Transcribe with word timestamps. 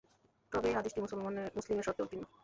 তবে 0.51 0.67
এ 0.69 0.77
হাদীসটি 0.77 0.99
মুসলিমের 1.01 1.85
শর্তে 1.85 2.03
উত্তীর্ণ। 2.03 2.23